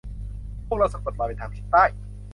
[0.67, 1.85] พวกเราสะกดรอยไปทางทิศใต้